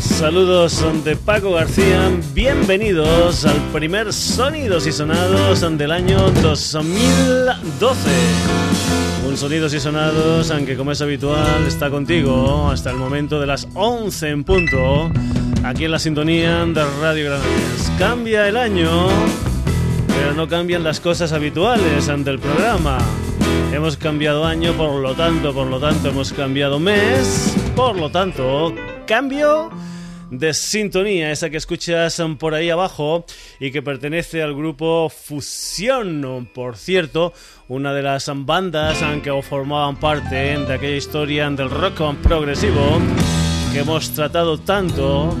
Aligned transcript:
Saludos 0.00 0.84
de 1.04 1.16
Paco 1.16 1.52
García. 1.52 2.10
Bienvenidos 2.34 3.46
al 3.46 3.56
primer 3.72 4.12
Sonidos 4.12 4.86
y 4.86 4.92
Sonados 4.92 5.60
del 5.78 5.90
año 5.90 6.18
2012. 6.42 8.10
Un 9.26 9.36
Sonidos 9.38 9.72
y 9.72 9.80
Sonados, 9.80 10.50
aunque 10.50 10.76
como 10.76 10.92
es 10.92 11.00
habitual, 11.00 11.66
está 11.66 11.88
contigo 11.88 12.68
hasta 12.70 12.90
el 12.90 12.96
momento 12.96 13.40
de 13.40 13.46
las 13.46 13.66
11 13.72 14.28
en 14.28 14.44
punto, 14.44 15.10
aquí 15.64 15.86
en 15.86 15.92
la 15.92 15.98
sintonía 15.98 16.66
de 16.66 16.84
Radio 17.00 17.30
Granollers. 17.30 17.90
Cambia 17.98 18.46
el 18.48 18.58
año, 18.58 19.08
pero 20.08 20.34
no 20.34 20.46
cambian 20.46 20.84
las 20.84 21.00
cosas 21.00 21.32
habituales 21.32 22.10
ante 22.10 22.28
el 22.28 22.38
programa. 22.38 22.98
Hemos 23.72 23.96
cambiado 23.96 24.44
año, 24.44 24.74
por 24.74 25.00
lo 25.00 25.14
tanto, 25.14 25.54
por 25.54 25.68
lo 25.68 25.80
tanto, 25.80 26.10
hemos 26.10 26.34
cambiado 26.34 26.78
mes, 26.78 27.56
por 27.74 27.96
lo 27.96 28.10
tanto, 28.10 28.74
cambio 29.06 29.70
de 30.30 30.54
sintonía, 30.54 31.30
esa 31.30 31.50
que 31.50 31.58
escuchas 31.58 32.20
por 32.38 32.54
ahí 32.54 32.70
abajo 32.70 33.26
y 33.60 33.70
que 33.70 33.82
pertenece 33.82 34.42
al 34.42 34.54
grupo 34.54 35.10
Fusión, 35.10 36.48
por 36.54 36.76
cierto, 36.76 37.34
una 37.68 37.92
de 37.92 38.02
las 38.02 38.30
bandas 38.34 38.98
que 39.22 39.42
formaban 39.42 39.96
parte 39.96 40.58
de 40.58 40.74
aquella 40.74 40.96
historia 40.96 41.50
del 41.50 41.68
rock 41.68 42.16
progresivo 42.22 42.98
que 43.72 43.80
hemos 43.80 44.10
tratado 44.12 44.58
tanto 44.58 45.36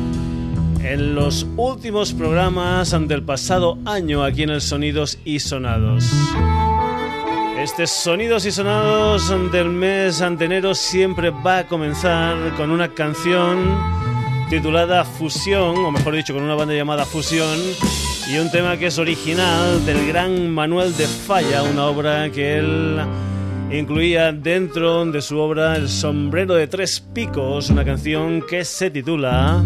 en 0.82 1.14
los 1.14 1.46
últimos 1.56 2.12
programas 2.12 2.94
del 3.08 3.22
pasado 3.22 3.78
año 3.86 4.24
aquí 4.24 4.42
en 4.42 4.50
el 4.50 4.60
Sonidos 4.60 5.18
y 5.24 5.40
Sonados. 5.40 6.10
Este 7.62 7.86
Sonidos 7.86 8.44
y 8.44 8.50
Sonados 8.50 9.32
del 9.52 9.68
mes 9.68 10.18
de 10.18 10.44
enero 10.44 10.74
siempre 10.74 11.30
va 11.30 11.58
a 11.58 11.66
comenzar 11.68 12.36
con 12.56 12.72
una 12.72 12.88
canción 12.88 13.78
titulada 14.50 15.04
Fusión, 15.04 15.76
o 15.76 15.92
mejor 15.92 16.16
dicho, 16.16 16.34
con 16.34 16.42
una 16.42 16.56
banda 16.56 16.74
llamada 16.74 17.04
Fusión, 17.04 17.56
y 18.28 18.36
un 18.38 18.50
tema 18.50 18.76
que 18.76 18.86
es 18.86 18.98
original 18.98 19.86
del 19.86 20.08
gran 20.08 20.50
Manuel 20.50 20.96
de 20.96 21.06
Falla, 21.06 21.62
una 21.62 21.86
obra 21.86 22.28
que 22.30 22.58
él 22.58 22.98
incluía 23.70 24.32
dentro 24.32 25.04
de 25.04 25.22
su 25.22 25.38
obra 25.38 25.76
El 25.76 25.88
sombrero 25.88 26.54
de 26.54 26.66
tres 26.66 27.00
picos, 27.00 27.70
una 27.70 27.84
canción 27.84 28.42
que 28.42 28.64
se 28.64 28.90
titula 28.90 29.62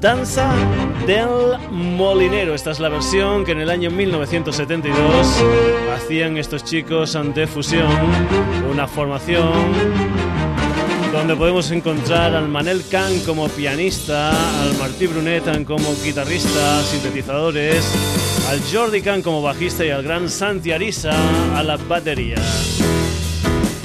Danza 0.00 0.50
del 1.06 1.58
Molinero. 1.70 2.54
Esta 2.54 2.70
es 2.70 2.80
la 2.80 2.88
versión 2.88 3.44
que 3.44 3.52
en 3.52 3.60
el 3.60 3.68
año 3.68 3.90
1972 3.90 5.44
hacían 5.94 6.38
estos 6.38 6.64
chicos 6.64 7.14
ante 7.16 7.46
Fusión, 7.46 7.86
una 8.70 8.88
formación 8.88 9.52
donde 11.12 11.36
podemos 11.36 11.70
encontrar 11.70 12.34
al 12.34 12.48
Manel 12.48 12.82
Khan 12.90 13.20
como 13.26 13.48
pianista, 13.48 14.30
al 14.62 14.74
Martí 14.78 15.06
Brunet 15.06 15.64
como 15.66 15.94
guitarrista, 16.02 16.82
sintetizadores, 16.82 17.84
al 18.48 18.60
Jordi 18.72 19.02
Khan 19.02 19.20
como 19.20 19.42
bajista 19.42 19.84
y 19.84 19.90
al 19.90 20.02
gran 20.02 20.30
Santi 20.30 20.72
Arisa 20.72 21.12
a 21.54 21.62
la 21.62 21.76
batería. 21.76 22.36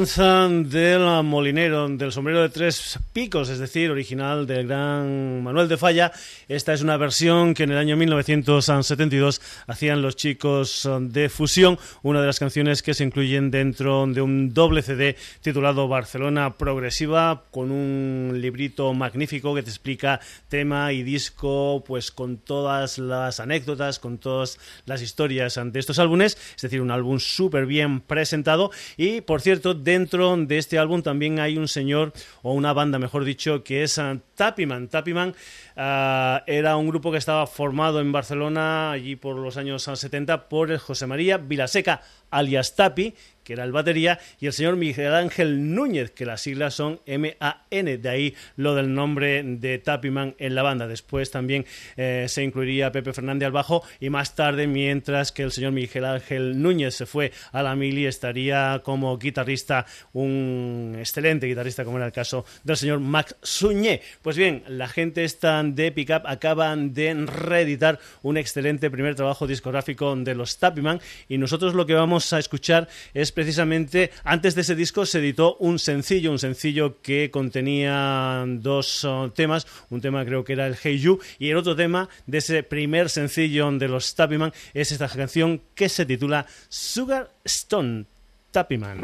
Danza 0.05 0.47
del 0.47 1.04
molinero, 1.23 1.87
del 1.89 2.11
sombrero 2.11 2.41
de 2.41 2.49
tres 2.49 2.99
picos, 3.13 3.49
es 3.49 3.59
decir, 3.59 3.91
original 3.91 4.47
del 4.47 4.67
gran 4.67 5.43
Manuel 5.43 5.67
de 5.67 5.77
Falla. 5.77 6.11
Esta 6.47 6.73
es 6.73 6.81
una 6.81 6.97
versión 6.97 7.53
que 7.53 7.63
en 7.63 7.71
el 7.71 7.77
año 7.77 7.97
1972 7.97 9.41
hacían 9.67 10.01
los 10.01 10.15
chicos 10.15 10.89
de 10.99 11.29
Fusión, 11.29 11.79
una 12.03 12.21
de 12.21 12.27
las 12.27 12.39
canciones 12.39 12.81
que 12.81 12.93
se 12.93 13.03
incluyen 13.03 13.51
dentro 13.51 14.05
de 14.07 14.21
un 14.21 14.53
doble 14.53 14.81
CD 14.81 15.15
titulado 15.41 15.87
Barcelona 15.87 16.57
Progresiva, 16.57 17.43
con 17.51 17.71
un 17.71 18.39
librito 18.41 18.93
magnífico 18.93 19.55
que 19.55 19.63
te 19.63 19.69
explica 19.69 20.19
tema 20.49 20.93
y 20.93 21.03
disco, 21.03 21.83
pues 21.85 22.11
con 22.11 22.37
todas 22.37 22.97
las 22.97 23.39
anécdotas, 23.39 23.99
con 23.99 24.17
todas 24.17 24.59
las 24.85 25.01
historias 25.01 25.59
de 25.63 25.79
estos 25.79 25.99
álbumes, 25.99 26.37
es 26.55 26.61
decir, 26.61 26.81
un 26.81 26.91
álbum 26.91 27.19
súper 27.19 27.65
bien 27.65 28.01
presentado 28.01 28.71
y, 28.97 29.21
por 29.21 29.41
cierto, 29.41 29.73
dentro 29.73 30.35
de 30.37 30.57
este 30.57 30.77
álbum 30.77 31.01
también 31.05 31.39
hay 31.39 31.57
un 31.57 31.69
señor, 31.69 32.11
o 32.41 32.51
una 32.51 32.73
banda 32.73 32.99
mejor 32.99 33.23
dicho, 33.23 33.63
que 33.63 33.83
es 33.83 33.97
uh, 33.97 34.19
Tapiman. 34.33 34.89
Tapiman 34.89 35.29
uh, 35.29 36.43
era 36.47 36.75
un 36.75 36.87
grupo 36.87 37.11
que 37.11 37.19
estaba 37.19 37.45
formado 37.47 38.01
en 38.01 38.11
Barcelona 38.11 38.91
allí 38.91 39.15
por 39.15 39.37
los 39.37 39.55
años 39.55 39.83
70 39.83 40.49
por 40.49 40.75
José 40.77 41.05
María 41.05 41.37
Vilaseca, 41.37 42.01
alias 42.31 42.75
Tapi, 42.75 43.13
que 43.45 43.53
era 43.53 43.63
el 43.63 43.71
batería, 43.71 44.19
y 44.41 44.47
el 44.47 44.53
señor 44.53 44.75
Miguel 44.75 45.13
Ángel 45.13 45.73
Núñez, 45.73 46.11
que 46.11 46.25
las 46.25 46.41
siglas 46.41 46.73
son 46.73 46.99
M-A-N, 47.05 47.97
de 47.97 48.09
ahí 48.09 48.35
lo 48.57 48.75
del 48.75 48.93
nombre 48.93 49.43
de 49.43 49.77
Tapiman 49.77 50.35
en 50.39 50.55
la 50.55 50.63
banda. 50.63 50.87
Después 50.87 51.31
también 51.31 51.65
eh, 51.95 52.25
se 52.27 52.43
incluiría 52.43 52.91
Pepe 52.91 53.13
Fernández 53.13 53.45
al 53.45 53.51
bajo, 53.51 53.83
y 53.99 54.09
más 54.09 54.35
tarde, 54.35 54.67
mientras 54.67 55.31
que 55.31 55.43
el 55.43 55.51
señor 55.51 55.71
Miguel 55.71 56.05
Ángel 56.05 56.61
Núñez 56.61 56.95
se 56.95 57.05
fue 57.05 57.31
a 57.51 57.61
la 57.61 57.75
mili, 57.75 58.07
estaría 58.07 58.81
como 58.83 59.17
guitarrista, 59.17 59.85
un 60.13 60.95
excelente 60.97 61.45
guitarrista, 61.45 61.85
como 61.85 61.97
era 61.97 62.07
el 62.07 62.11
caso 62.11 62.45
del 62.63 62.77
señor 62.77 62.99
Max 62.99 63.35
Suñé. 63.43 64.01
Pues 64.23 64.35
bien, 64.35 64.63
la 64.67 64.87
gente 64.87 65.23
está 65.23 65.61
de 65.63 65.91
Pickup 65.91 66.23
acaban 66.25 66.93
de 66.93 67.13
reeditar 67.13 67.99
un 68.23 68.37
excelente 68.37 68.89
primer 68.89 69.13
trabajo 69.13 69.45
discográfico 69.45 70.15
de 70.15 70.33
los 70.33 70.57
Tapiman, 70.57 70.99
y 71.29 71.37
nosotros 71.37 71.75
lo 71.75 71.85
que 71.85 71.93
vamos 71.93 72.33
a 72.33 72.39
escuchar 72.39 72.87
es 73.13 73.31
precisamente 73.35 74.09
antes 74.23 74.55
de 74.55 74.61
ese 74.61 74.73
disco 74.75 75.05
se 75.05 75.19
editó 75.19 75.57
un 75.57 75.77
sencillo, 75.77 76.31
un 76.31 76.39
sencillo 76.39 76.99
que 77.03 77.29
contenía 77.29 78.43
dos 78.47 79.03
uh, 79.03 79.29
temas, 79.29 79.67
un 79.91 80.01
tema 80.01 80.25
creo 80.25 80.43
que 80.43 80.53
era 80.53 80.65
el 80.65 80.75
Hey 80.81 80.97
You 80.97 81.19
y 81.37 81.49
el 81.49 81.57
otro 81.57 81.75
tema 81.75 82.09
de 82.25 82.39
ese 82.39 82.63
primer 82.63 83.09
sencillo 83.09 83.71
de 83.71 83.87
los 83.87 84.15
Tappyman 84.15 84.53
es 84.73 84.91
esta 84.91 85.07
canción 85.07 85.61
que 85.75 85.89
se 85.89 86.05
titula 86.05 86.47
Sugar 86.69 87.31
Stone 87.43 88.05
Tappyman. 88.51 89.01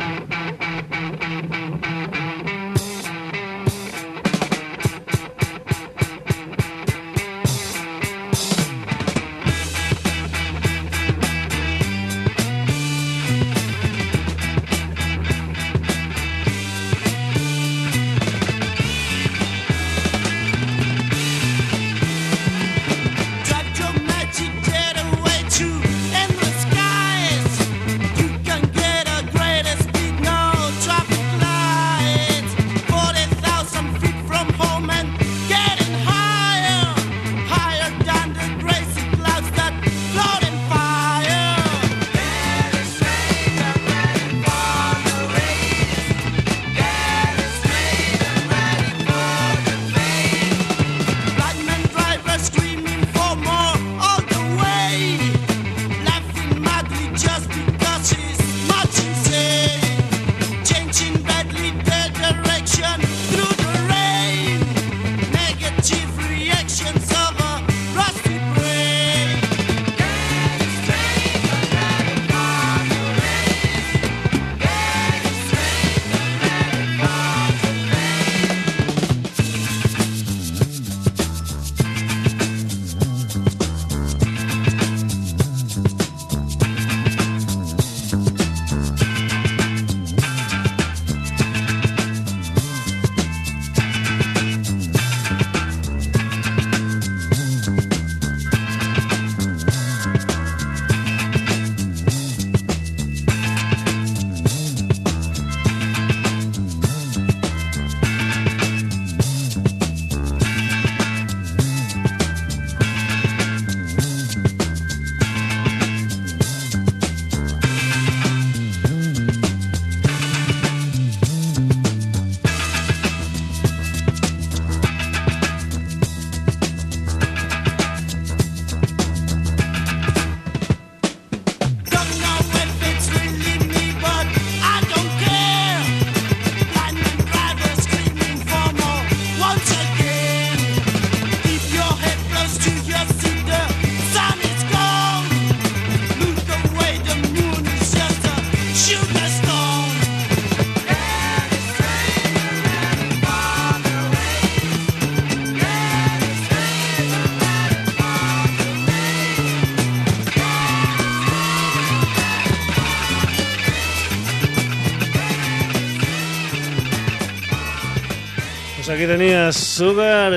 Aquí 169.02 169.08
tenías 169.08 169.56
Sugar 169.56 170.32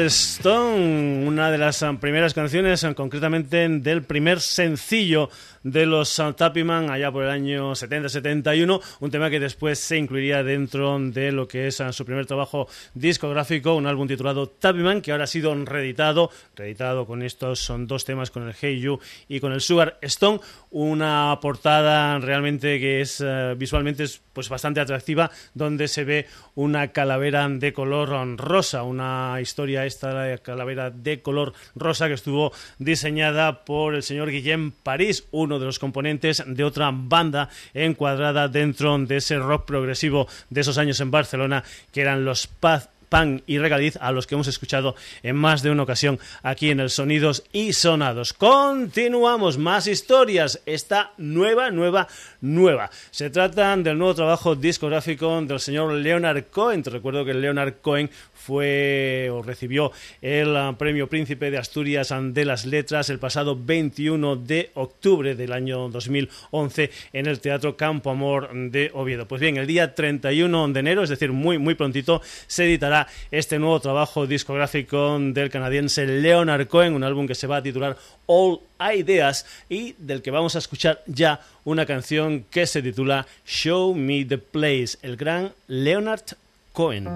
Stone, 0.44 1.26
una 1.26 1.50
de 1.50 1.56
las 1.56 1.82
primeras 2.02 2.34
canciones, 2.34 2.86
concretamente 2.94 3.66
del 3.66 4.02
primer 4.02 4.40
sencillo 4.40 5.30
de 5.62 5.86
los 5.86 6.22
Tapiman 6.36 6.90
allá 6.90 7.10
por 7.10 7.24
el 7.24 7.30
año 7.30 7.72
70-71, 7.72 8.80
un 9.00 9.10
tema 9.10 9.30
que 9.30 9.40
después 9.40 9.78
se 9.78 9.96
incluiría 9.96 10.42
dentro 10.42 10.98
de 11.00 11.32
lo 11.32 11.48
que 11.48 11.68
es 11.68 11.82
su 11.90 12.04
primer 12.04 12.26
trabajo 12.26 12.68
discográfico, 12.92 13.74
un 13.74 13.86
álbum 13.86 14.06
titulado 14.06 14.46
Tapiman, 14.46 15.00
que 15.00 15.12
ahora 15.12 15.24
ha 15.24 15.26
sido 15.26 15.54
reeditado, 15.64 16.30
reeditado 16.54 17.06
con 17.06 17.22
estos 17.22 17.60
son 17.60 17.86
dos 17.86 18.04
temas, 18.04 18.30
con 18.30 18.46
el 18.46 18.54
Hey 18.60 18.78
You 18.78 19.00
y 19.26 19.40
con 19.40 19.52
el 19.52 19.62
Sugar 19.62 19.96
Stone, 20.02 20.40
una 20.70 21.38
portada 21.40 22.18
realmente 22.18 22.78
que 22.78 23.00
es 23.00 23.22
eh, 23.24 23.54
visualmente 23.56 24.02
es 24.02 24.20
pues 24.34 24.50
bastante 24.50 24.80
atractiva, 24.80 25.30
donde 25.54 25.88
se 25.88 26.04
ve 26.04 26.26
una 26.54 26.88
calavera 26.88 27.48
de 27.48 27.72
color 27.72 28.36
rosa, 28.36 28.82
una 28.82 29.38
historia 29.40 29.86
esta 29.86 30.12
de 30.22 30.33
calavera 30.38 30.90
de 30.90 31.22
color 31.22 31.52
rosa 31.74 32.08
que 32.08 32.14
estuvo 32.14 32.52
diseñada 32.78 33.64
por 33.64 33.94
el 33.94 34.02
señor 34.02 34.30
Guillem 34.30 34.70
París, 34.70 35.26
uno 35.30 35.58
de 35.58 35.66
los 35.66 35.78
componentes 35.78 36.42
de 36.46 36.64
otra 36.64 36.90
banda 36.92 37.48
encuadrada 37.72 38.48
dentro 38.48 38.96
de 38.98 39.16
ese 39.16 39.38
rock 39.38 39.64
progresivo 39.64 40.28
de 40.50 40.60
esos 40.60 40.78
años 40.78 41.00
en 41.00 41.10
Barcelona 41.10 41.64
que 41.92 42.00
eran 42.00 42.24
los 42.24 42.46
Paz 42.46 42.88
Pan 43.08 43.42
y 43.46 43.58
Regaliz, 43.58 43.96
a 44.00 44.12
los 44.12 44.26
que 44.26 44.34
hemos 44.34 44.48
escuchado 44.48 44.94
en 45.22 45.36
más 45.36 45.62
de 45.62 45.70
una 45.70 45.82
ocasión 45.82 46.18
aquí 46.42 46.70
en 46.70 46.80
el 46.80 46.90
Sonidos 46.90 47.44
y 47.52 47.72
Sonados. 47.72 48.32
Continuamos, 48.32 49.58
más 49.58 49.86
historias. 49.86 50.60
Esta 50.66 51.12
nueva, 51.18 51.70
nueva, 51.70 52.08
nueva. 52.40 52.90
Se 53.10 53.30
trata 53.30 53.76
del 53.76 53.98
nuevo 53.98 54.14
trabajo 54.14 54.54
discográfico 54.54 55.40
del 55.42 55.60
señor 55.60 55.92
Leonard 55.92 56.44
Cohen. 56.50 56.82
Te 56.82 56.90
recuerdo 56.90 57.24
que 57.24 57.34
Leonard 57.34 57.74
Cohen 57.80 58.10
fue 58.32 59.30
o 59.32 59.42
recibió 59.42 59.92
el 60.20 60.56
ah, 60.56 60.74
premio 60.76 61.08
Príncipe 61.08 61.50
de 61.50 61.58
Asturias 61.58 62.12
de 62.20 62.44
las 62.44 62.66
Letras 62.66 63.08
el 63.10 63.18
pasado 63.18 63.58
21 63.58 64.36
de 64.36 64.70
octubre 64.74 65.34
del 65.34 65.52
año 65.52 65.88
2011 65.88 66.90
en 67.12 67.26
el 67.26 67.40
Teatro 67.40 67.76
Campo 67.76 68.10
Amor 68.10 68.50
de 68.70 68.90
Oviedo. 68.94 69.26
Pues 69.26 69.40
bien, 69.40 69.56
el 69.56 69.66
día 69.66 69.94
31 69.94 70.68
de 70.68 70.80
enero, 70.80 71.02
es 71.02 71.10
decir, 71.10 71.32
muy 71.32 71.58
muy 71.58 71.74
prontito, 71.74 72.20
se 72.46 72.64
editará 72.64 72.93
este 73.30 73.58
nuevo 73.58 73.80
trabajo 73.80 74.26
discográfico 74.26 75.18
del 75.18 75.50
canadiense 75.50 76.06
Leonard 76.06 76.66
Cohen, 76.68 76.94
un 76.94 77.04
álbum 77.04 77.26
que 77.26 77.34
se 77.34 77.46
va 77.46 77.58
a 77.58 77.62
titular 77.62 77.96
All 78.26 78.60
Ideas 78.80 79.46
y 79.68 79.94
del 79.98 80.22
que 80.22 80.30
vamos 80.30 80.54
a 80.56 80.58
escuchar 80.58 81.02
ya 81.06 81.40
una 81.64 81.86
canción 81.86 82.44
que 82.50 82.66
se 82.66 82.82
titula 82.82 83.26
Show 83.46 83.94
Me 83.94 84.24
the 84.24 84.38
Place, 84.38 84.98
el 85.02 85.16
gran 85.16 85.52
Leonard 85.66 86.36
Cohen. 86.72 87.08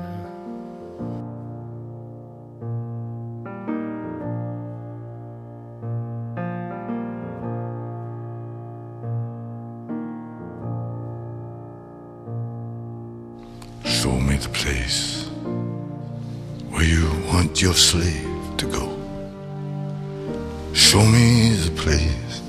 the 14.41 14.49
place 14.51 15.18
where 16.79 16.87
you 16.87 17.11
want 17.27 17.61
your 17.61 17.75
slave 17.75 18.57
to 18.57 18.65
go. 18.67 18.87
Show 20.75 21.05
me 21.05 21.51
the 21.67 21.73
place 21.73 22.41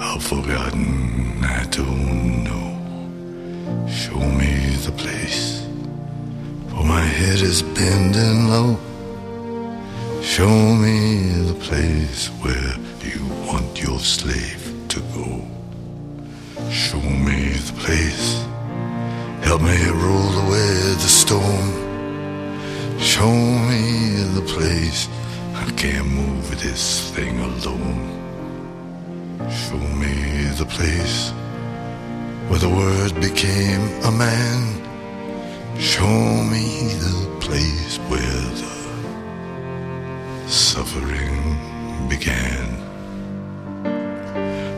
I've 0.00 0.20
forgotten, 0.20 1.44
I 1.44 1.62
don't 1.70 2.42
know. 2.42 2.68
Show 3.88 4.18
me 4.40 4.52
the 4.84 4.90
place, 4.90 5.64
for 6.70 6.82
my 6.82 7.04
head 7.18 7.40
is 7.40 7.62
bending 7.62 8.48
low. 8.48 8.76
Show 10.22 10.74
me 10.74 11.28
the 11.50 11.58
place 11.68 12.26
where 12.42 12.74
you 13.08 13.24
want 13.46 13.80
your 13.80 14.00
slave 14.00 14.62
to 14.88 14.98
go. 15.14 15.28
Show 16.68 17.00
me 17.26 17.52
the 17.68 17.74
place 17.84 18.44
Help 19.42 19.62
me 19.62 19.78
roll 19.90 20.32
away 20.44 20.74
the 21.04 21.12
storm. 21.22 21.87
Show 23.00 23.32
me 23.70 24.22
the 24.34 24.42
place. 24.46 25.08
I 25.54 25.70
can't 25.76 26.08
move 26.08 26.60
this 26.60 27.10
thing 27.12 27.38
alone. 27.40 28.06
Show 29.50 29.78
me 30.02 30.44
the 30.58 30.66
place 30.66 31.30
where 32.48 32.58
the 32.58 32.68
word 32.68 33.14
became 33.20 33.82
a 34.04 34.10
man. 34.10 34.82
Show 35.78 36.42
me 36.52 36.88
the 37.04 37.36
place 37.40 37.98
where 38.08 38.44
the 38.62 38.74
suffering 40.48 41.56
began. 42.08 42.66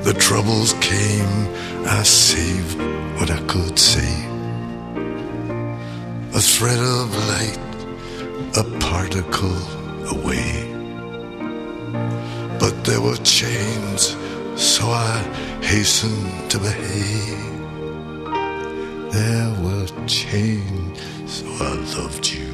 The 0.05 0.15
troubles 0.19 0.75
came, 0.81 1.49
I 1.87 2.03
saved 2.03 2.79
what 3.19 3.31
I 3.31 3.41
could 3.47 3.79
save 3.79 4.31
a 6.33 6.41
thread 6.41 6.79
of 6.79 7.15
light, 7.29 7.70
a 8.57 8.65
particle 8.81 9.57
away. 10.09 10.67
But 12.59 12.85
there 12.85 13.01
were 13.01 13.17
chains, 13.19 14.17
so 14.57 14.87
I 14.87 15.19
hastened 15.63 16.51
to 16.51 16.59
behave. 16.59 17.39
There 19.13 19.55
were 19.63 19.87
chains, 20.07 21.01
so 21.27 21.47
I 21.61 21.75
loved 21.97 22.27
you 22.27 22.50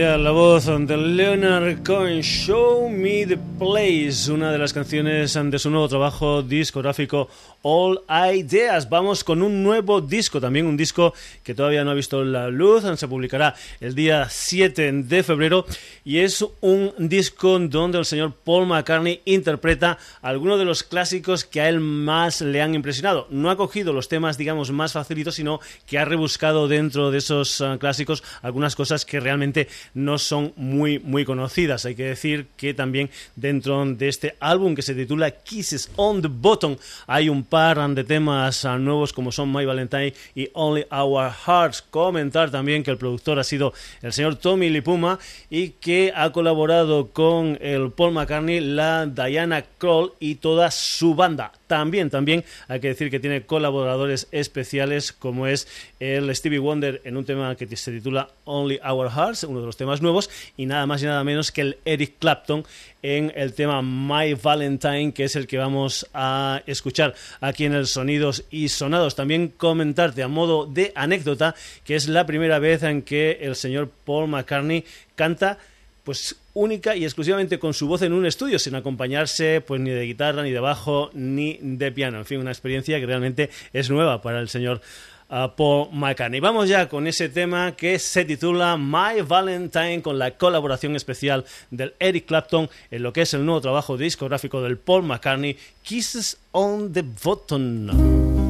La 0.00 0.30
voz 0.30 0.64
de 0.64 0.96
Leonard 0.96 1.84
Cohen, 1.84 2.22
Show 2.22 2.88
Me 2.88 3.26
the 3.26 3.36
Place, 3.60 4.32
una 4.32 4.50
de 4.50 4.56
las 4.56 4.72
canciones 4.72 5.34
de 5.34 5.58
su 5.58 5.68
nuevo 5.68 5.86
trabajo 5.86 6.42
discográfico 6.42 7.28
All 7.60 8.00
Ideas. 8.34 8.88
Vamos 8.88 9.22
con 9.22 9.42
un 9.42 9.62
nuevo 9.62 10.00
disco, 10.00 10.40
también 10.40 10.64
un 10.64 10.78
disco 10.78 11.12
que 11.42 11.54
todavía 11.54 11.84
no 11.84 11.90
ha 11.90 11.94
visto 11.94 12.24
la 12.24 12.48
luz, 12.48 12.84
se 12.98 13.06
publicará 13.06 13.54
el 13.80 13.94
día 13.94 14.28
7 14.30 14.90
de 15.02 15.22
febrero 15.22 15.66
y 16.06 16.20
es 16.20 16.42
un 16.62 16.94
disco 16.96 17.58
donde 17.58 17.98
el 17.98 18.06
señor 18.06 18.32
Paul 18.32 18.66
McCartney 18.66 19.20
interpreta 19.26 19.98
algunos 20.22 20.58
de 20.58 20.64
los 20.64 20.82
clásicos 20.82 21.44
que 21.44 21.60
a 21.60 21.68
él 21.68 21.80
más 21.80 22.40
le 22.40 22.62
han 22.62 22.74
impresionado. 22.74 23.26
No 23.28 23.50
ha 23.50 23.58
cogido 23.58 23.92
los 23.92 24.08
temas, 24.08 24.38
digamos, 24.38 24.70
más 24.70 24.94
facilitos, 24.94 25.34
sino 25.34 25.60
que 25.86 25.98
ha 25.98 26.06
rebuscado 26.06 26.66
dentro 26.66 27.10
de 27.10 27.18
esos 27.18 27.60
ah, 27.60 27.76
clásicos 27.78 28.22
algunas 28.40 28.74
cosas 28.74 29.04
que 29.04 29.20
realmente 29.20 29.68
no 29.92 30.16
son 30.16 30.54
muy, 30.56 30.98
muy 30.98 31.26
conocidas. 31.26 31.84
Hay 31.84 31.94
que 31.94 32.04
decir 32.04 32.46
que 32.56 32.72
también 32.72 33.10
dentro 33.50 33.84
de 33.84 34.08
este 34.08 34.36
álbum 34.38 34.76
que 34.76 34.82
se 34.82 34.94
titula 34.94 35.32
Kisses 35.32 35.90
on 35.96 36.22
the 36.22 36.28
Bottom 36.30 36.76
hay 37.08 37.28
un 37.28 37.42
par 37.42 37.80
de 37.90 38.04
temas 38.04 38.64
ah, 38.64 38.78
nuevos 38.78 39.12
como 39.12 39.32
son 39.32 39.52
My 39.52 39.64
Valentine 39.64 40.14
y 40.36 40.48
Only 40.52 40.86
Our 40.90 41.32
Hearts. 41.46 41.82
Comentar 41.82 42.50
también 42.50 42.84
que 42.84 42.92
el 42.92 42.96
productor 42.96 43.40
ha 43.40 43.44
sido 43.44 43.72
el 44.02 44.12
señor 44.12 44.36
Tommy 44.36 44.70
Lipuma 44.70 45.18
y 45.50 45.70
que 45.70 46.12
ha 46.14 46.30
colaborado 46.30 47.08
con 47.08 47.58
el 47.60 47.90
Paul 47.90 48.12
McCartney, 48.12 48.60
la 48.60 49.06
Diana 49.06 49.64
Kroll 49.78 50.12
y 50.20 50.36
toda 50.36 50.70
su 50.70 51.16
banda. 51.16 51.52
También, 51.70 52.10
también 52.10 52.44
hay 52.66 52.80
que 52.80 52.88
decir 52.88 53.12
que 53.12 53.20
tiene 53.20 53.42
colaboradores 53.42 54.26
especiales 54.32 55.12
como 55.12 55.46
es 55.46 55.68
el 56.00 56.34
Stevie 56.34 56.58
Wonder 56.58 57.00
en 57.04 57.16
un 57.16 57.24
tema 57.24 57.54
que 57.54 57.76
se 57.76 57.92
titula 57.92 58.28
Only 58.44 58.80
Our 58.84 59.08
Hearts, 59.08 59.44
uno 59.44 59.60
de 59.60 59.66
los 59.66 59.76
temas 59.76 60.02
nuevos, 60.02 60.28
y 60.56 60.66
nada 60.66 60.84
más 60.86 61.00
y 61.00 61.06
nada 61.06 61.22
menos 61.22 61.52
que 61.52 61.60
el 61.60 61.78
Eric 61.84 62.14
Clapton 62.18 62.64
en 63.04 63.32
el 63.36 63.54
tema 63.54 63.82
My 63.82 64.34
Valentine, 64.34 65.12
que 65.12 65.22
es 65.22 65.36
el 65.36 65.46
que 65.46 65.58
vamos 65.58 66.08
a 66.12 66.60
escuchar 66.66 67.14
aquí 67.40 67.66
en 67.66 67.74
el 67.74 67.86
Sonidos 67.86 68.42
y 68.50 68.68
Sonados. 68.68 69.14
También 69.14 69.46
comentarte 69.56 70.24
a 70.24 70.28
modo 70.28 70.66
de 70.66 70.90
anécdota 70.96 71.54
que 71.84 71.94
es 71.94 72.08
la 72.08 72.26
primera 72.26 72.58
vez 72.58 72.82
en 72.82 73.02
que 73.02 73.38
el 73.42 73.54
señor 73.54 73.92
Paul 74.04 74.26
McCartney 74.26 74.84
canta 75.14 75.58
pues 76.04 76.36
única 76.54 76.96
y 76.96 77.04
exclusivamente 77.04 77.58
con 77.58 77.74
su 77.74 77.86
voz 77.86 78.02
en 78.02 78.12
un 78.12 78.26
estudio, 78.26 78.58
sin 78.58 78.74
acompañarse 78.74 79.60
pues 79.60 79.80
ni 79.80 79.90
de 79.90 80.04
guitarra, 80.04 80.42
ni 80.42 80.50
de 80.50 80.60
bajo, 80.60 81.10
ni 81.14 81.58
de 81.62 81.92
piano. 81.92 82.18
En 82.18 82.24
fin, 82.24 82.40
una 82.40 82.50
experiencia 82.50 82.98
que 82.98 83.06
realmente 83.06 83.50
es 83.72 83.90
nueva 83.90 84.22
para 84.22 84.40
el 84.40 84.48
señor 84.48 84.80
uh, 85.28 85.48
Paul 85.56 85.88
McCartney. 85.92 86.40
Vamos 86.40 86.68
ya 86.68 86.88
con 86.88 87.06
ese 87.06 87.28
tema 87.28 87.76
que 87.76 87.98
se 87.98 88.24
titula 88.24 88.76
My 88.76 89.22
Valentine 89.22 90.02
con 90.02 90.18
la 90.18 90.32
colaboración 90.32 90.96
especial 90.96 91.44
del 91.70 91.94
Eric 91.98 92.26
Clapton 92.26 92.68
en 92.90 93.02
lo 93.02 93.12
que 93.12 93.22
es 93.22 93.34
el 93.34 93.44
nuevo 93.44 93.60
trabajo 93.60 93.96
discográfico 93.96 94.62
del 94.62 94.78
Paul 94.78 95.04
McCartney, 95.04 95.56
Kisses 95.82 96.38
on 96.52 96.92
the 96.92 97.02
Button. 97.02 98.49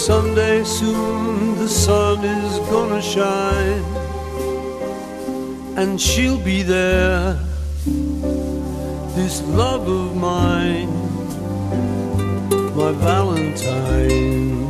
someday 0.00 0.64
soon 0.64 1.58
the 1.58 1.68
sun 1.68 2.24
is 2.24 2.58
gonna 2.70 3.02
shine 3.02 3.84
and 5.76 6.00
she'll 6.00 6.38
be 6.38 6.62
there. 6.62 7.38
This 9.14 9.42
love 9.42 9.86
of 9.86 10.16
mine, 10.16 10.88
my 12.74 12.92
Valentine. 12.92 14.69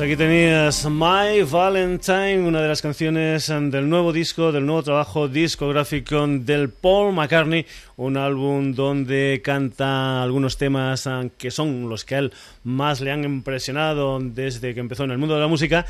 Pues 0.00 0.12
aquí 0.12 0.16
tenías 0.16 0.88
My 0.88 1.42
Valentine, 1.42 2.38
una 2.38 2.62
de 2.62 2.68
las 2.68 2.80
canciones 2.80 3.48
del 3.48 3.86
nuevo 3.86 4.14
disco, 4.14 4.50
del 4.50 4.64
nuevo 4.64 4.82
trabajo 4.82 5.28
discográfico 5.28 6.26
del 6.26 6.70
Paul 6.70 7.12
McCartney, 7.12 7.66
un 7.98 8.16
álbum 8.16 8.72
donde 8.72 9.42
canta 9.44 10.22
algunos 10.22 10.56
temas 10.56 11.06
que 11.36 11.50
son 11.50 11.90
los 11.90 12.06
que 12.06 12.14
a 12.14 12.18
él 12.20 12.32
más 12.64 13.02
le 13.02 13.12
han 13.12 13.24
impresionado 13.24 14.18
desde 14.22 14.72
que 14.72 14.80
empezó 14.80 15.04
en 15.04 15.10
el 15.10 15.18
mundo 15.18 15.34
de 15.34 15.42
la 15.42 15.48
música 15.48 15.84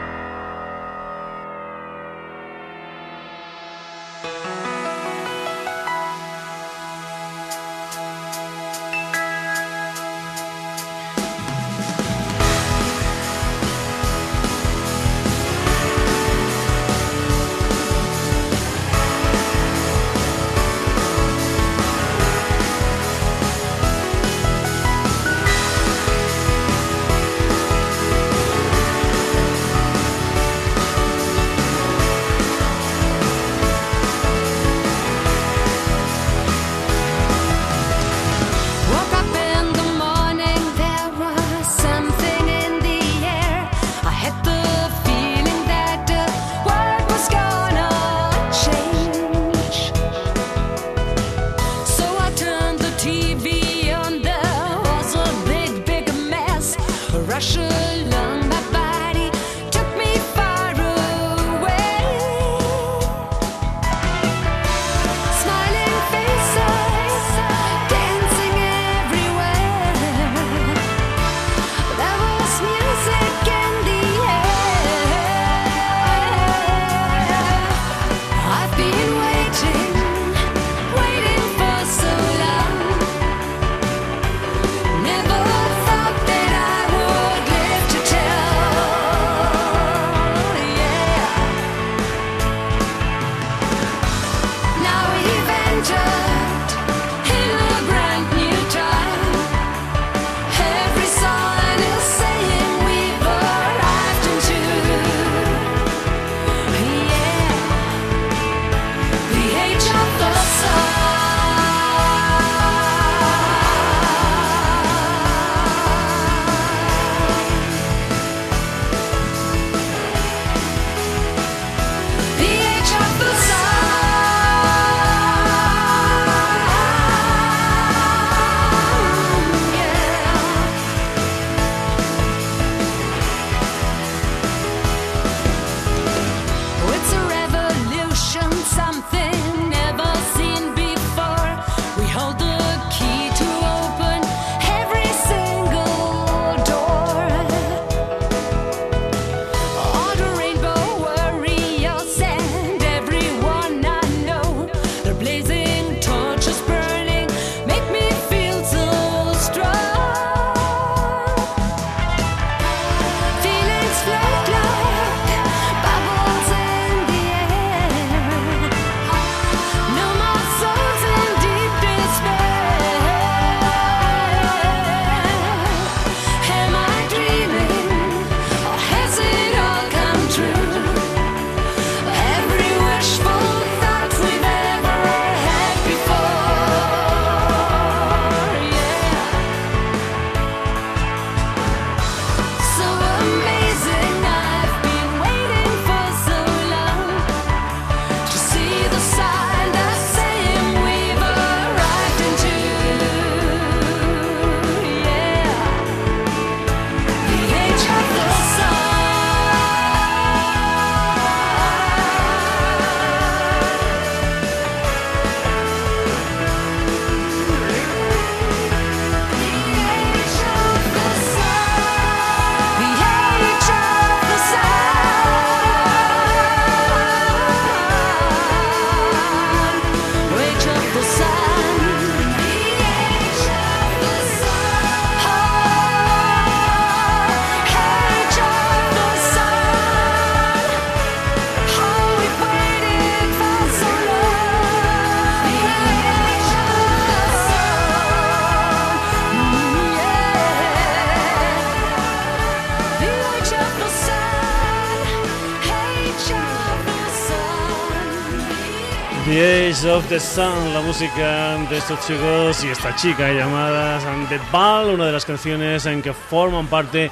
Of 259.85 260.09
the 260.09 260.19
Sun, 260.19 260.75
la 260.75 260.81
música 260.81 261.57
de 261.67 261.77
estos 261.77 262.05
chicos 262.05 262.63
y 262.63 262.67
esta 262.67 262.95
chica 262.95 263.31
llamadas 263.33 264.03
The 264.29 264.39
Ball, 264.51 264.93
una 264.93 265.07
de 265.07 265.11
las 265.11 265.25
canciones 265.25 265.87
en 265.87 266.03
que 266.03 266.13
forman 266.13 266.67
parte 266.67 267.09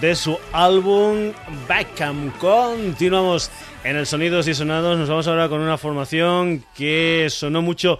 de 0.00 0.14
su 0.14 0.38
álbum 0.52 1.32
Backham. 1.66 2.30
Continuamos 2.38 3.50
en 3.82 3.96
el 3.96 4.06
Sonidos 4.06 4.46
y 4.46 4.54
Sonados, 4.54 4.96
nos 4.98 5.08
vamos 5.08 5.26
ahora 5.26 5.48
con 5.48 5.60
una 5.62 5.76
formación 5.76 6.64
que 6.76 7.26
sonó 7.28 7.60
mucho 7.60 7.98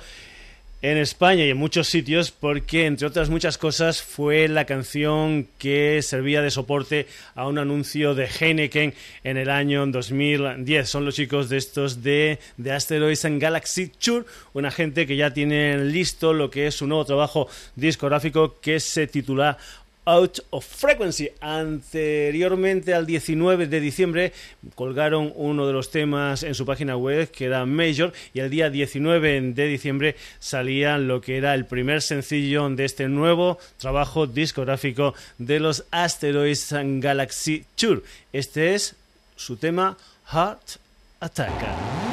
en 0.82 0.98
España 0.98 1.44
y 1.44 1.50
en 1.50 1.56
muchos 1.56 1.86
sitios 1.86 2.32
porque, 2.32 2.86
entre 2.86 3.06
otras 3.06 3.30
muchas 3.30 3.56
cosas, 3.56 4.02
fue 4.02 4.48
la 4.48 4.64
canción 4.64 5.46
que 5.58 6.02
servía 6.02 6.42
de 6.42 6.50
soporte 6.50 7.06
a 7.36 7.46
un 7.46 7.58
anuncio 7.58 8.16
de 8.16 8.26
Heineken 8.26 8.92
en 9.22 9.36
el 9.36 9.48
año 9.48 9.86
2010. 9.86 10.88
Son 10.88 11.04
los 11.04 11.14
chicos 11.14 11.48
de 11.48 11.58
estos 11.58 12.02
de, 12.02 12.40
de 12.56 12.72
Asteroids 12.72 13.24
and 13.24 13.40
Galaxy 13.40 13.86
Tour, 13.86 14.26
una 14.54 14.72
gente 14.72 15.06
que 15.06 15.16
ya 15.16 15.32
tiene 15.32 15.78
listo 15.84 16.32
lo 16.32 16.50
que 16.50 16.66
es 16.66 16.74
su 16.74 16.88
nuevo 16.88 17.04
trabajo 17.04 17.48
discográfico 17.76 18.60
que 18.60 18.80
se 18.80 19.06
titula 19.06 19.58
Out 20.04 20.40
of 20.50 20.64
Frequency. 20.64 21.30
Anteriormente 21.40 22.94
al 22.94 23.06
19 23.06 23.66
de 23.66 23.80
diciembre 23.80 24.32
colgaron 24.74 25.32
uno 25.36 25.66
de 25.66 25.72
los 25.72 25.90
temas 25.90 26.42
en 26.42 26.54
su 26.54 26.66
página 26.66 26.96
web 26.96 27.30
que 27.30 27.46
era 27.46 27.64
Major 27.66 28.12
y 28.34 28.40
el 28.40 28.50
día 28.50 28.70
19 28.70 29.52
de 29.52 29.66
diciembre 29.66 30.16
salía 30.38 30.98
lo 30.98 31.20
que 31.20 31.36
era 31.36 31.54
el 31.54 31.66
primer 31.66 32.02
sencillo 32.02 32.68
de 32.70 32.84
este 32.84 33.08
nuevo 33.08 33.58
trabajo 33.78 34.26
discográfico 34.26 35.14
de 35.38 35.60
los 35.60 35.84
Asteroids 35.90 36.72
Galaxy 36.72 37.64
Tour. 37.76 38.02
Este 38.32 38.74
es 38.74 38.96
su 39.36 39.56
tema 39.56 39.96
Heart 40.32 40.78
Attack. 41.20 42.12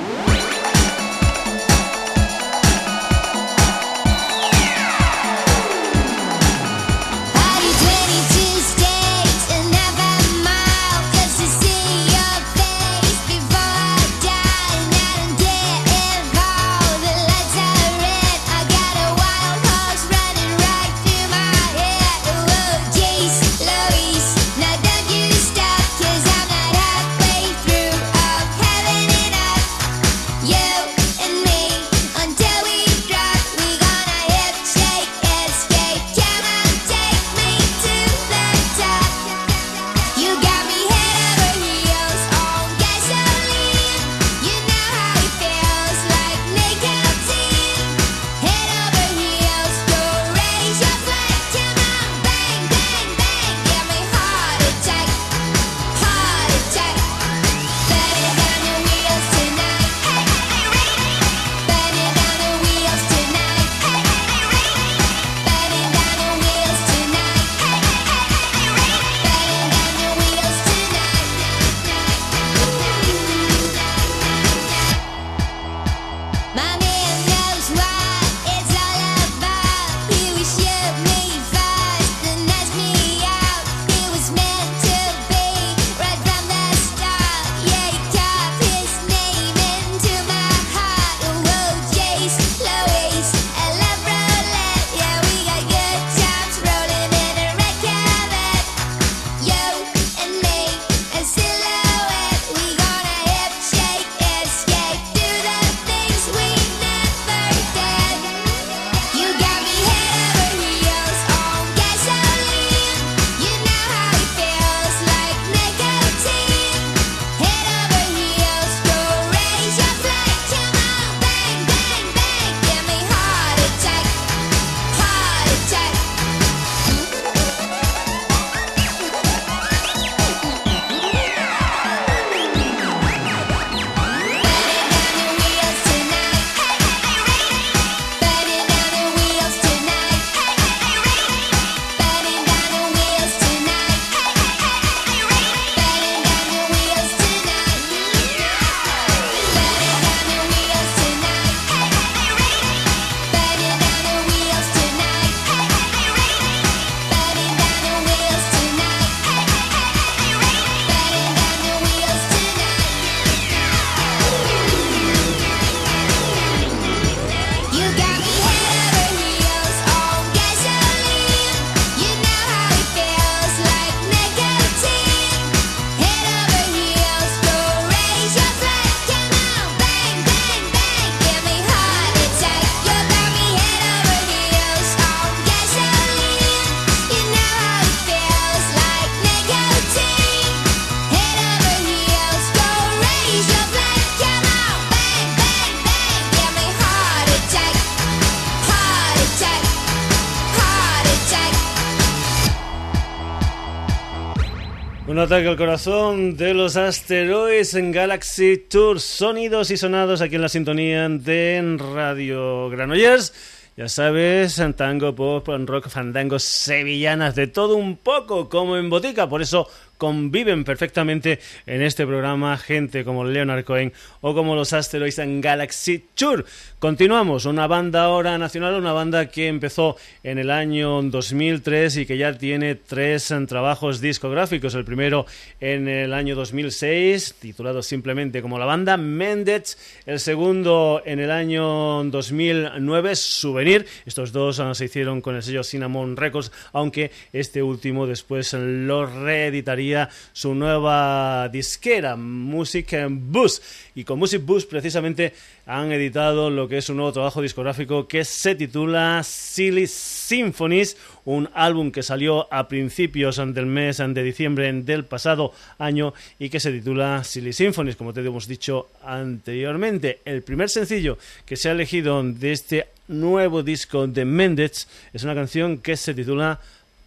Ataque 205.39 205.51
al 205.51 205.57
corazón 205.57 206.35
de 206.35 206.53
los 206.53 206.75
asteroides 206.75 207.73
en 207.73 207.93
Galaxy 207.93 208.57
Tour. 208.57 208.99
Sonidos 208.99 209.71
y 209.71 209.77
sonados 209.77 210.19
aquí 210.19 210.35
en 210.35 210.41
la 210.41 210.49
sintonía 210.49 211.07
de 211.07 211.77
Radio 211.93 212.69
Granollers. 212.69 213.33
Ya 213.77 213.87
sabes, 213.87 214.61
tango, 214.75 215.15
pop, 215.15 215.47
rock, 215.65 215.87
fandangos, 215.87 216.43
sevillanas, 216.43 217.35
de 217.35 217.47
todo 217.47 217.77
un 217.77 217.95
poco 217.95 218.49
como 218.49 218.75
en 218.75 218.89
botica. 218.89 219.29
Por 219.29 219.41
eso 219.41 219.69
conviven 219.99 220.63
perfectamente 220.63 221.39
en 221.67 221.83
este 221.83 222.07
programa 222.07 222.57
gente 222.57 223.03
como 223.03 223.25
Leonard 223.25 223.65
Cohen 223.65 223.93
o 224.21 224.33
como 224.33 224.55
los 224.55 224.73
Asteroids 224.73 225.19
en 225.19 225.41
Galaxy 225.41 226.05
Tour. 226.15 226.45
Continuamos, 226.79 227.45
una 227.45 227.67
banda 227.67 228.05
ahora 228.05 228.37
nacional, 228.37 228.75
una 228.75 228.93
banda 228.93 229.27
que 229.27 229.47
empezó 229.47 229.97
en 230.23 230.39
el 230.39 230.49
año 230.49 231.01
2003 231.03 231.97
y 231.97 232.05
que 232.05 232.17
ya 232.17 232.35
tiene 232.37 232.75
tres 232.75 233.31
trabajos 233.45 233.99
discográficos. 233.99 234.73
El 234.73 234.85
primero 234.85 235.25
en 235.59 235.89
el 235.89 236.13
año 236.13 236.35
2006, 236.35 237.35
titulado 237.39 237.83
simplemente 237.83 238.41
como 238.41 238.57
la 238.57 238.65
banda 238.65 238.95
Mendez. 238.95 239.77
El 240.05 240.21
segundo 240.21 241.01
en 241.05 241.19
el 241.19 241.31
año 241.31 242.05
2009, 242.05 243.15
Souvenir. 243.17 243.85
Estos 244.05 244.31
dos 244.31 244.61
se 244.73 244.85
hicieron 244.85 245.19
con 245.19 245.35
el 245.35 245.43
sello 245.43 245.63
Cinnamon 245.63 246.15
Records, 246.15 246.53
aunque 246.71 247.11
este 247.33 247.61
último 247.61 248.07
después 248.07 248.53
lo 248.53 249.05
reeditaría 249.05 249.88
su 250.33 250.55
nueva 250.55 251.49
disquera, 251.49 252.15
Music 252.15 253.07
Bus. 253.09 253.61
Y 253.95 254.03
con 254.03 254.19
Music 254.19 254.41
Bus 254.45 254.65
precisamente 254.65 255.33
han 255.65 255.91
editado 255.91 256.49
lo 256.49 256.67
que 256.67 256.77
es 256.77 256.89
un 256.89 256.97
nuevo 256.97 257.13
trabajo 257.13 257.41
discográfico 257.41 258.07
que 258.07 258.25
se 258.25 258.55
titula 258.55 259.21
Silly 259.23 259.87
Symphonies, 259.87 260.97
un 261.25 261.49
álbum 261.53 261.91
que 261.91 262.01
salió 262.03 262.51
a 262.51 262.67
principios 262.67 263.37
del 263.37 263.65
mes 263.65 263.97
de 263.97 264.23
diciembre 264.23 264.71
del 264.73 265.05
pasado 265.05 265.53
año 265.77 266.13
y 266.39 266.49
que 266.49 266.59
se 266.59 266.71
titula 266.71 267.23
Silly 267.23 267.53
Symphonies, 267.53 267.95
como 267.95 268.13
te 268.13 268.21
hemos 268.21 268.47
dicho 268.47 268.89
anteriormente. 269.03 270.19
El 270.25 270.41
primer 270.41 270.69
sencillo 270.69 271.17
que 271.45 271.55
se 271.55 271.69
ha 271.69 271.73
elegido 271.73 272.23
de 272.23 272.51
este 272.51 272.87
nuevo 273.07 273.63
disco 273.63 274.07
de 274.07 274.25
Mendez 274.25 274.87
es 275.13 275.23
una 275.23 275.35
canción 275.35 275.79
que 275.79 275.97
se 275.97 276.13
titula 276.13 276.59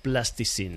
Plasticine. 0.02 0.76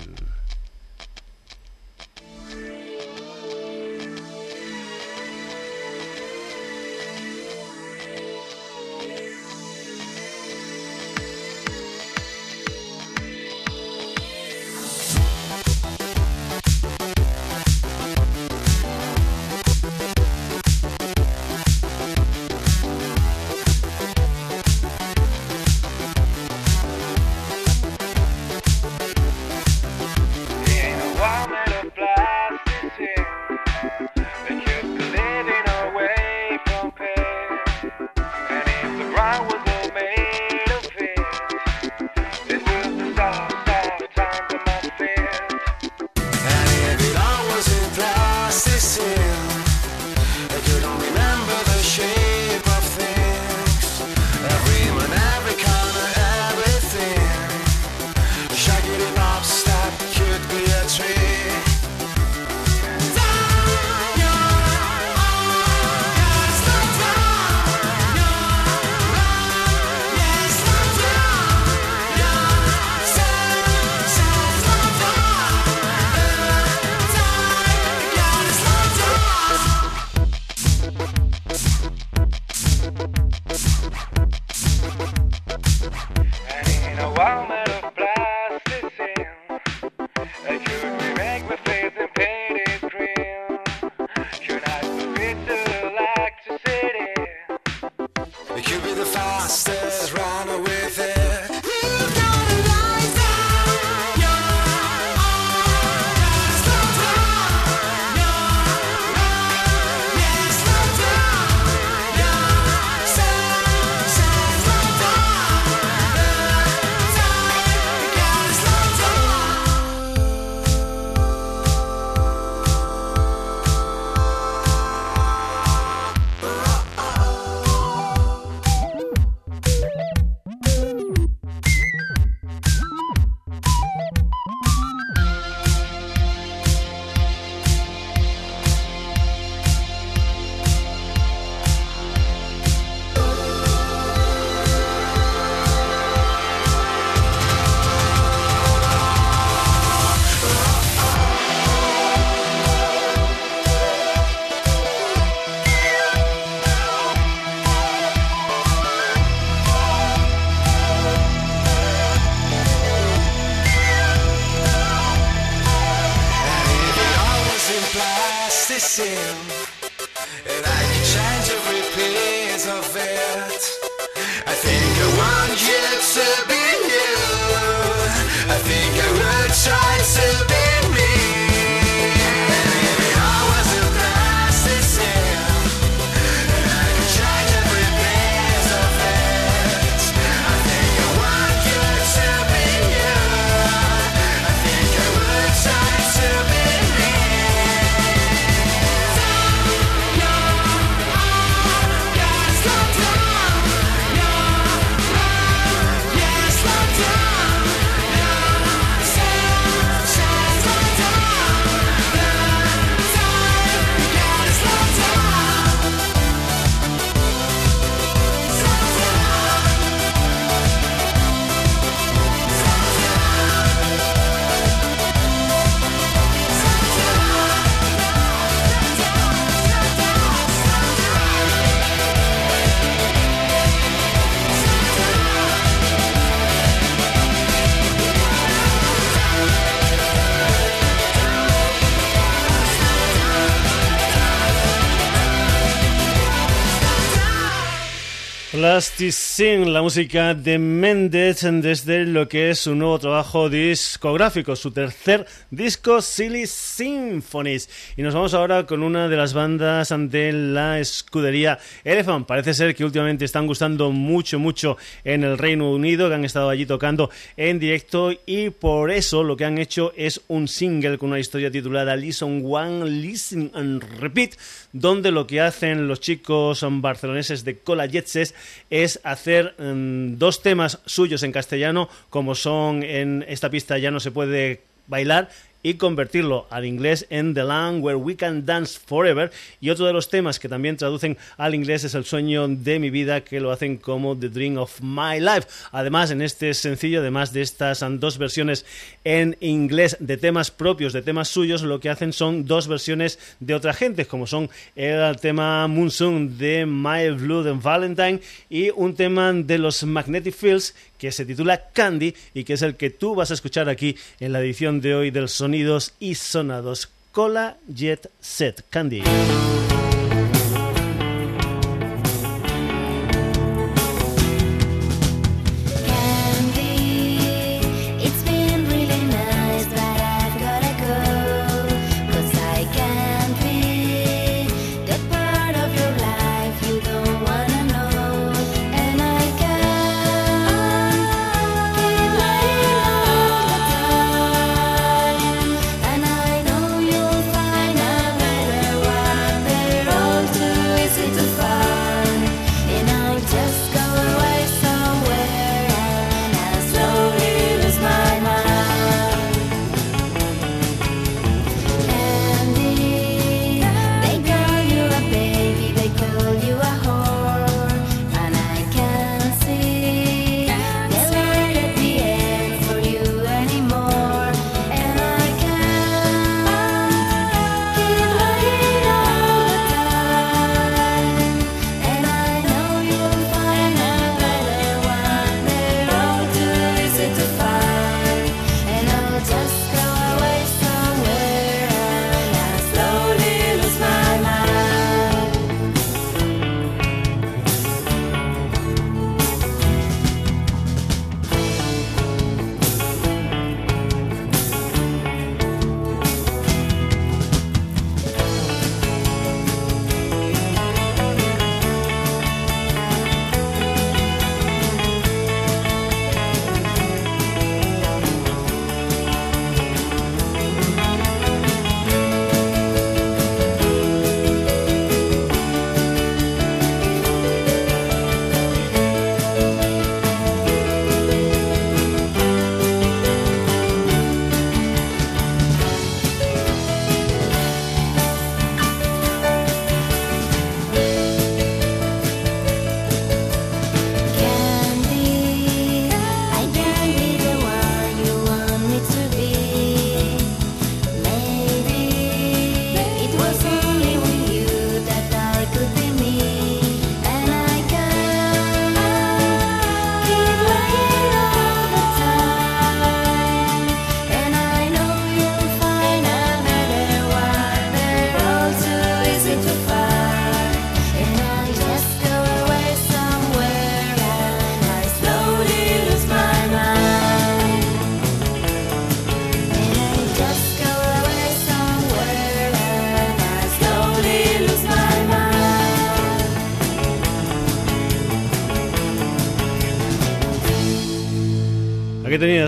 just 248.75 248.94
Plasticine, 248.95 249.71
la 249.71 249.81
música 249.81 250.33
de 250.33 250.57
Mendes 250.57 251.41
desde 251.41 252.05
lo 252.05 252.29
que 252.29 252.51
es 252.51 252.59
su 252.59 252.75
nuevo 252.75 252.97
trabajo 252.97 253.49
discográfico, 253.49 254.55
su 254.55 254.71
tercer 254.71 255.25
disco 255.51 256.01
Silly 256.01 256.47
Symphonies. 256.47 257.69
Y 257.97 258.03
nos 258.03 258.13
vamos 258.13 258.33
ahora 258.33 258.65
con 258.65 258.83
una 258.83 259.09
de 259.09 259.17
las 259.17 259.33
bandas 259.33 259.93
de 259.93 260.31
la 260.31 260.79
escudería 260.79 261.59
Elephant. 261.83 262.25
Parece 262.25 262.53
ser 262.53 262.73
que 262.73 262.85
últimamente 262.85 263.25
están 263.25 263.47
gustando 263.47 263.91
mucho, 263.91 264.39
mucho 264.39 264.77
en 265.03 265.25
el 265.25 265.37
Reino 265.37 265.71
Unido, 265.71 266.07
que 266.07 266.15
han 266.15 266.23
estado 266.23 266.49
allí 266.49 266.65
tocando 266.65 267.09
en 267.35 267.59
directo 267.59 268.13
y 268.25 268.49
por 268.49 268.91
eso 268.91 269.23
lo 269.23 269.35
que 269.35 269.43
han 269.43 269.57
hecho 269.57 269.91
es 269.97 270.21
un 270.29 270.47
single 270.47 270.97
con 270.97 271.09
una 271.09 271.19
historia 271.19 271.51
titulada 271.51 271.97
Listen 271.97 272.41
One, 272.45 272.89
Listen 272.89 273.51
and 273.55 273.83
Repeat, 273.99 274.35
donde 274.71 275.11
lo 275.11 275.27
que 275.27 275.41
hacen 275.41 275.89
los 275.89 275.99
chicos 275.99 276.65
barceloneses 276.69 277.43
de 277.43 277.59
Cola 277.59 277.87
Jets 277.87 278.33
es 278.69 278.84
es 278.85 278.99
hacer 279.03 279.55
mm, 279.57 280.17
dos 280.17 280.41
temas 280.41 280.79
suyos 280.85 281.23
en 281.23 281.31
castellano, 281.31 281.89
como 282.09 282.35
son 282.35 282.83
en 282.83 283.25
esta 283.27 283.49
pista 283.49 283.77
ya 283.77 283.91
no 283.91 283.99
se 283.99 284.11
puede 284.11 284.61
bailar 284.87 285.29
y 285.65 285.73
convertirlo 285.73 286.45
al 286.51 286.63
inglés 286.63 287.07
en 287.09 287.33
The 287.33 287.43
Land 287.43 287.83
Where 287.83 287.95
We 287.97 288.15
Can 288.15 288.45
Dance 288.45 288.79
Forever. 288.85 289.31
Y 289.59 289.71
otro 289.71 289.87
de 289.87 289.93
los 289.93 290.09
temas 290.09 290.37
que 290.37 290.47
también 290.47 290.77
traducen 290.77 291.17
al 291.37 291.55
inglés 291.55 291.83
es 291.83 291.95
El 291.95 292.05
sueño 292.05 292.47
de 292.47 292.77
mi 292.77 292.91
vida, 292.91 293.21
que 293.21 293.39
lo 293.39 293.51
hacen 293.51 293.77
como 293.77 294.15
The 294.15 294.29
Dream 294.29 294.59
of 294.59 294.79
My 294.81 295.19
Life. 295.19 295.47
Además, 295.71 296.11
en 296.11 296.21
este 296.21 296.53
sencillo, 296.53 296.99
además 296.99 297.33
de 297.33 297.41
estas 297.41 297.83
dos 297.99 298.19
versiones 298.19 298.63
en 299.03 299.37
inglés 299.39 299.97
de 299.99 300.17
temas 300.17 300.51
propios, 300.51 300.93
de 300.93 301.01
temas 301.01 301.29
suyos, 301.29 301.63
lo 301.63 301.79
que 301.79 301.89
hacen 301.89 302.13
son 302.13 302.45
dos 302.45 302.67
versiones 302.67 303.17
de 303.39 303.55
otra 303.55 303.73
gente, 303.73 304.05
como 304.05 304.27
son 304.27 304.51
el 304.75 305.17
tema 305.17 305.67
Moonsoon 305.67 306.37
de 306.37 306.67
My 306.67 307.09
Blood 307.09 307.47
and 307.47 307.63
Valentine 307.63 308.21
y 308.51 308.69
un 308.69 308.93
tema 308.93 309.33
de 309.33 309.57
los 309.57 309.83
Magnetic 309.83 310.35
Fields 310.35 310.75
que 311.05 311.11
se 311.11 311.25
titula 311.25 311.69
Candy 311.71 312.15
y 312.33 312.43
que 312.45 312.53
es 312.53 312.63
el 312.63 312.77
que 312.77 312.89
tú 312.89 313.13
vas 313.13 313.29
a 313.29 313.35
escuchar 313.35 313.69
aquí 313.69 313.95
en 314.19 314.33
la 314.33 314.39
edición 314.39 314.81
de 314.81 314.95
hoy 314.95 315.11
del 315.11 315.29
Sonidos 315.29 315.93
y 315.99 316.15
Sonados. 316.15 316.89
Cola 317.11 317.57
Jet 317.67 318.09
Set 318.19 318.65
Candy. 318.71 319.03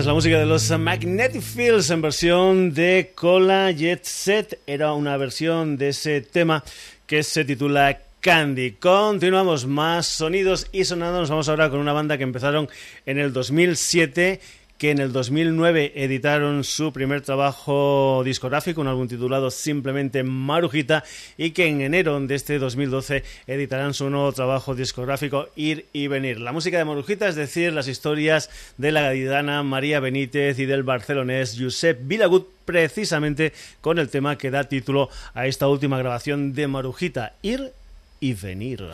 La 0.06 0.14
música 0.14 0.38
de 0.38 0.46
los 0.46 0.70
Magnetic 0.78 1.42
Fields 1.42 1.90
en 1.90 2.00
versión 2.00 2.72
de 2.72 3.12
Cola 3.14 3.72
Jet 3.72 4.04
Set. 4.04 4.60
Era 4.66 4.92
una 4.92 5.16
versión 5.16 5.76
de 5.76 5.88
ese 5.88 6.20
tema 6.20 6.62
que 7.06 7.22
se 7.22 7.44
titula 7.44 8.00
Candy. 8.20 8.72
Continuamos 8.72 9.66
más 9.66 10.06
sonidos 10.06 10.68
y 10.72 10.84
sonando. 10.84 11.20
Nos 11.20 11.30
vamos 11.30 11.48
ahora 11.48 11.68
con 11.68 11.80
una 11.80 11.92
banda 11.92 12.16
que 12.16 12.22
empezaron 12.22 12.68
en 13.06 13.18
el 13.18 13.32
2007 13.32 14.40
que 14.78 14.92
en 14.92 15.00
el 15.00 15.12
2009 15.12 15.92
editaron 15.96 16.64
su 16.64 16.92
primer 16.92 17.20
trabajo 17.20 18.22
discográfico, 18.24 18.80
un 18.80 18.86
álbum 18.86 19.08
titulado 19.08 19.50
simplemente 19.50 20.22
Marujita, 20.22 21.04
y 21.36 21.50
que 21.50 21.66
en 21.66 21.80
enero 21.80 22.18
de 22.20 22.34
este 22.34 22.58
2012 22.58 23.24
editarán 23.46 23.92
su 23.92 24.08
nuevo 24.08 24.32
trabajo 24.32 24.74
discográfico 24.74 25.48
Ir 25.56 25.86
y 25.92 26.06
Venir. 26.06 26.40
La 26.40 26.52
música 26.52 26.78
de 26.78 26.84
Marujita, 26.84 27.28
es 27.28 27.34
decir, 27.34 27.72
las 27.72 27.88
historias 27.88 28.50
de 28.76 28.92
la 28.92 29.02
gaditana 29.02 29.62
María 29.64 30.00
Benítez 30.00 30.58
y 30.60 30.66
del 30.66 30.84
barcelonés 30.84 31.56
Josep 31.58 31.98
Vilagut, 32.02 32.48
precisamente 32.64 33.52
con 33.80 33.98
el 33.98 34.08
tema 34.08 34.38
que 34.38 34.50
da 34.50 34.64
título 34.64 35.10
a 35.34 35.46
esta 35.46 35.68
última 35.68 35.98
grabación 35.98 36.52
de 36.54 36.68
Marujita, 36.68 37.32
Ir 37.42 37.72
y 38.20 38.34
Venir. 38.34 38.88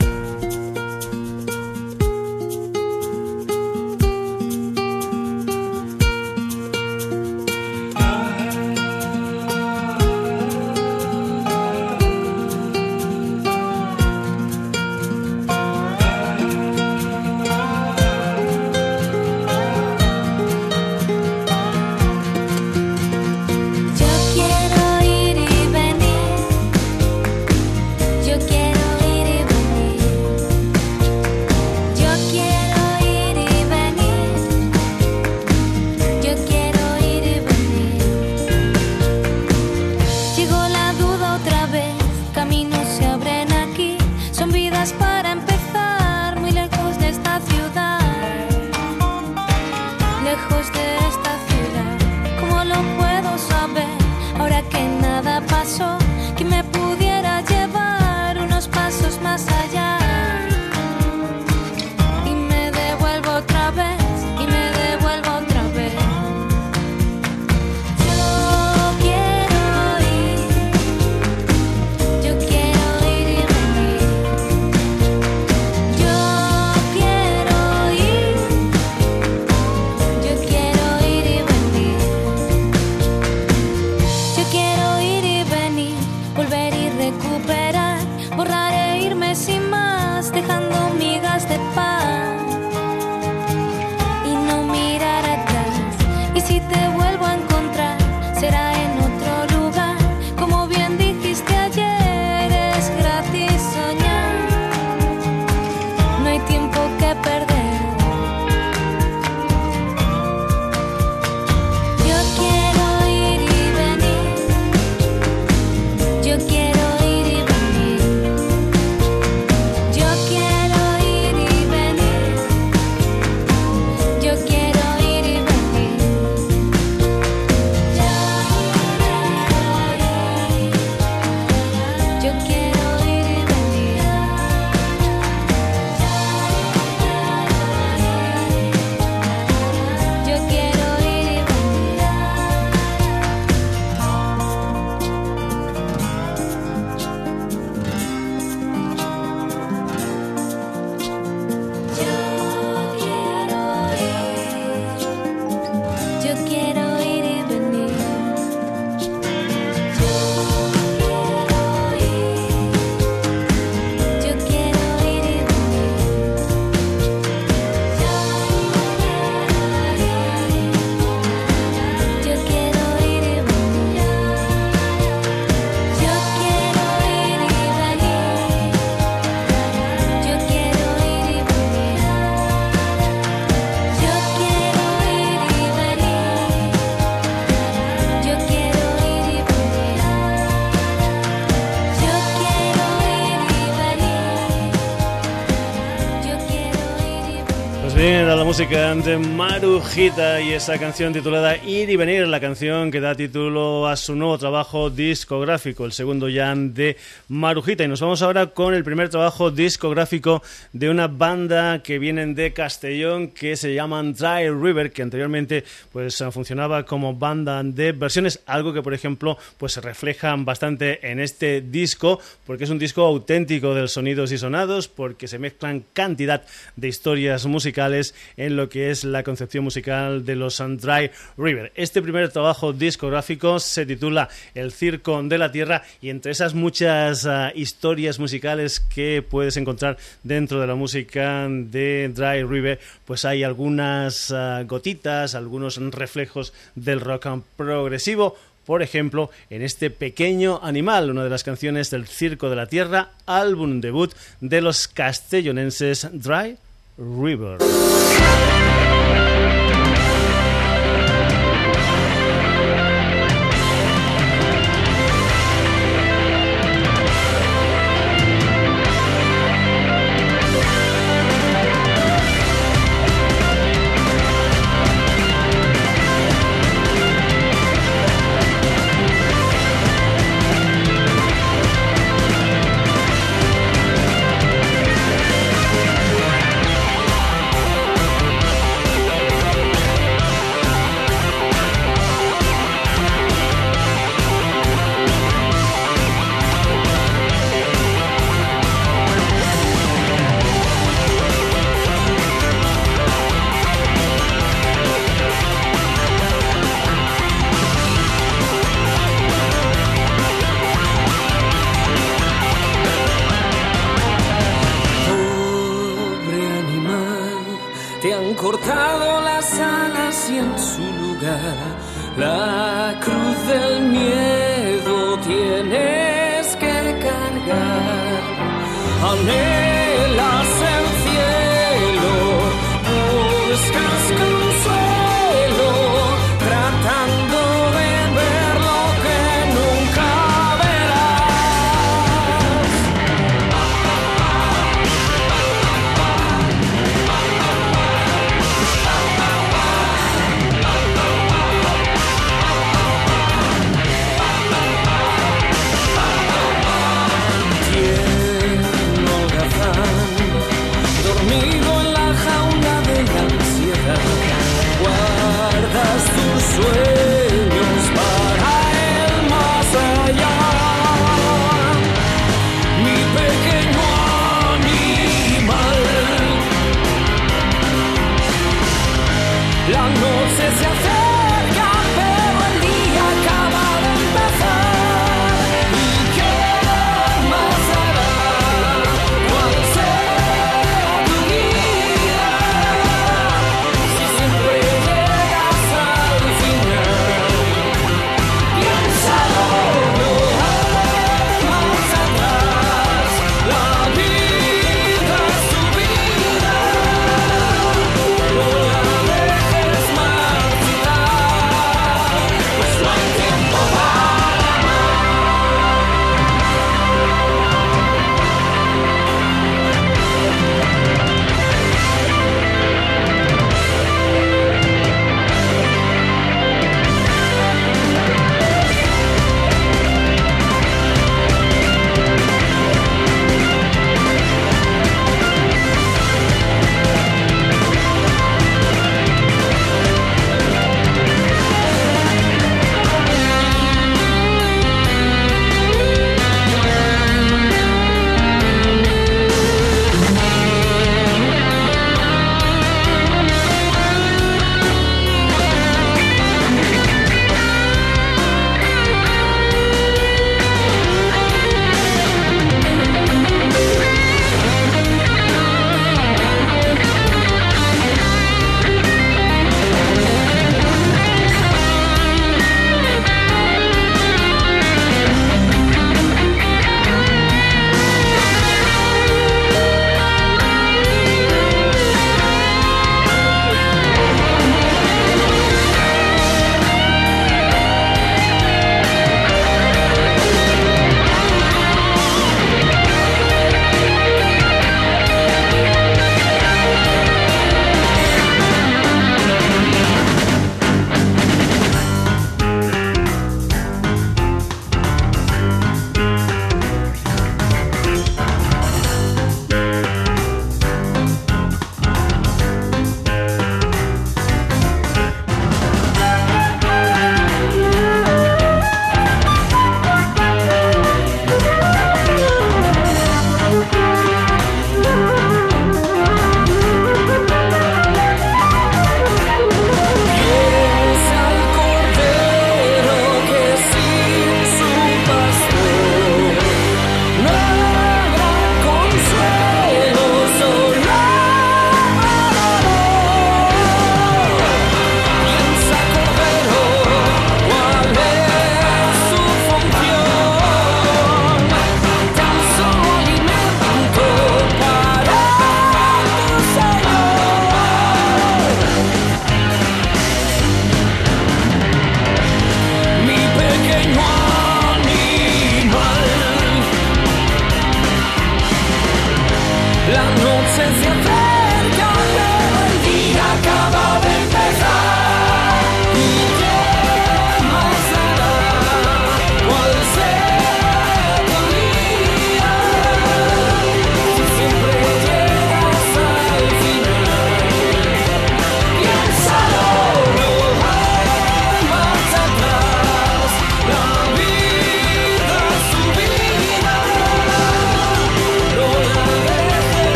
Música 198.55 198.95
de 198.95 199.17
Marujita 199.17 200.39
y 200.39 200.53
esa 200.53 200.77
canción 200.77 201.11
titulada 201.11 201.57
Ir 201.57 201.89
y 201.89 201.97
Venir, 201.97 202.25
la 202.25 202.39
canción 202.39 202.89
que 202.89 203.01
da 203.01 203.13
título 203.13 203.85
a 203.85 203.97
su 203.97 204.15
nuevo 204.15 204.37
trabajo 204.37 204.89
discográfico, 204.89 205.83
el 205.83 205.91
segundo 205.91 206.29
ya 206.29 206.55
de 206.55 206.95
Marujita. 207.27 207.83
Y 207.83 207.89
nos 207.89 207.99
vamos 207.99 208.21
ahora 208.21 208.47
con 208.47 208.73
el 208.73 208.85
primer 208.85 209.09
trabajo 209.09 209.51
discográfico 209.51 210.41
de 210.71 210.89
una 210.89 211.07
banda 211.07 211.83
que 211.83 211.99
vienen 211.99 212.33
de 212.33 212.53
Castellón 212.53 213.27
que 213.27 213.57
se 213.57 213.73
llaman 213.73 214.13
Dry 214.13 214.49
River, 214.49 214.93
que 214.93 215.01
anteriormente 215.01 215.65
pues 215.91 216.23
funcionaba 216.31 216.85
como 216.85 217.13
banda 217.13 217.61
de 217.61 217.91
versiones, 217.91 218.39
algo 218.45 218.71
que 218.71 218.81
por 218.81 218.93
ejemplo 218.93 219.37
pues 219.57 219.73
se 219.73 219.81
refleja 219.81 220.33
bastante 220.37 221.11
en 221.11 221.19
este 221.19 221.59
disco, 221.59 222.21
porque 222.47 222.63
es 222.63 222.69
un 222.69 222.79
disco 222.79 223.03
auténtico 223.03 223.75
del 223.75 223.89
sonidos 223.89 224.31
y 224.31 224.37
sonados, 224.37 224.87
porque 224.87 225.27
se 225.27 225.39
mezclan 225.39 225.83
cantidad 225.91 226.41
de 226.77 226.87
historias 226.87 227.45
musicales 227.47 228.15
lo 228.49 228.69
que 228.69 228.91
es 228.91 229.03
la 229.03 229.23
concepción 229.23 229.63
musical 229.63 230.25
de 230.25 230.35
los 230.35 230.57
Dry 230.57 231.11
River. 231.37 231.71
Este 231.75 232.01
primer 232.01 232.29
trabajo 232.29 232.73
discográfico 232.73 233.59
se 233.59 233.85
titula 233.85 234.29
El 234.53 234.71
Circo 234.71 235.21
de 235.23 235.37
la 235.37 235.51
Tierra 235.51 235.83
y 236.01 236.09
entre 236.09 236.31
esas 236.31 236.53
muchas 236.53 237.25
ah, 237.25 237.51
historias 237.55 238.19
musicales 238.19 238.79
que 238.79 239.21
puedes 239.27 239.57
encontrar 239.57 239.97
dentro 240.23 240.59
de 240.59 240.67
la 240.67 240.75
música 240.75 241.47
de 241.49 242.11
Dry 242.13 242.43
River, 242.43 242.79
pues 243.05 243.25
hay 243.25 243.43
algunas 243.43 244.31
ah, 244.31 244.63
gotitas, 244.65 245.35
algunos 245.35 245.77
reflejos 245.77 246.53
del 246.75 247.01
rock 247.01 247.25
progresivo 247.55 248.35
por 248.65 248.81
ejemplo, 248.81 249.29
en 249.51 249.61
este 249.61 249.91
pequeño 249.91 250.59
animal, 250.63 251.11
una 251.11 251.23
de 251.23 251.29
las 251.29 251.43
canciones 251.43 251.91
del 251.91 252.07
Circo 252.07 252.49
de 252.49 252.55
la 252.55 252.65
Tierra, 252.65 253.11
álbum 253.27 253.79
debut 253.79 254.11
de 254.41 254.59
los 254.61 254.87
castellonenses 254.87 256.09
Dry 256.11 256.57
River. 256.97 257.57